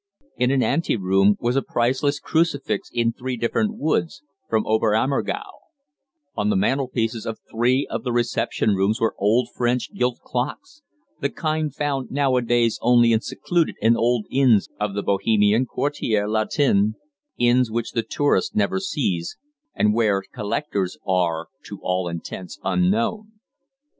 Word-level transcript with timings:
In 0.35 0.49
an 0.49 0.63
ante 0.63 0.95
room 0.97 1.37
was 1.39 1.55
a 1.55 1.61
priceless 1.61 2.19
crucifix 2.19 2.89
in 2.91 3.13
three 3.13 3.37
different 3.37 3.75
woods, 3.77 4.23
from 4.49 4.65
Ober 4.65 4.95
Ammergau; 4.95 5.43
on 6.35 6.49
the 6.49 6.55
mantelpieces 6.55 7.27
of 7.27 7.37
three 7.51 7.85
of 7.87 8.01
the 8.03 8.11
reception 8.11 8.71
rooms 8.73 8.99
were 8.99 9.13
old 9.19 9.49
French 9.55 9.93
gilt 9.93 10.17
clocks 10.23 10.81
the 11.19 11.29
kind 11.29 11.75
found 11.75 12.09
nowadays 12.09 12.79
only 12.81 13.11
in 13.11 13.21
secluded 13.21 13.75
and 13.79 13.95
old 13.95 14.25
inns 14.31 14.69
of 14.79 14.95
the 14.95 15.03
Bohemian 15.03 15.67
Quartier 15.67 16.27
Latin, 16.27 16.95
inns 17.37 17.69
which 17.69 17.91
the 17.91 18.01
tourist 18.01 18.55
never 18.55 18.79
sees, 18.79 19.37
and 19.75 19.93
where 19.93 20.23
"collectors" 20.33 20.97
are 21.05 21.49
to 21.65 21.77
all 21.83 22.07
intents 22.07 22.57
unknown. 22.63 23.33